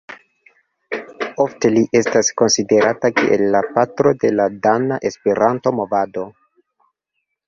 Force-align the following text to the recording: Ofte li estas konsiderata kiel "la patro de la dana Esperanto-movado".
Ofte 1.43 1.69
li 1.73 1.83
estas 1.99 2.31
konsiderata 2.41 3.11
kiel 3.19 3.43
"la 3.57 3.61
patro 3.75 4.13
de 4.23 4.31
la 4.39 4.47
dana 4.69 4.97
Esperanto-movado". 5.11 6.25